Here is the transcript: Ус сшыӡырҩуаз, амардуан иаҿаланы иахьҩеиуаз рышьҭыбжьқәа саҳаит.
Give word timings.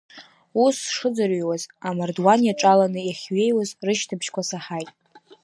Ус 0.63 0.75
сшыӡырҩуаз, 0.85 1.63
амардуан 1.87 2.39
иаҿаланы 2.43 3.01
иахьҩеиуаз 3.03 3.69
рышьҭыбжьқәа 3.85 4.41
саҳаит. 4.49 4.89